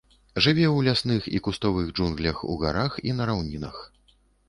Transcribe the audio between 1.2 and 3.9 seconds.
і кустовых джунглях у гарах і на раўнінах.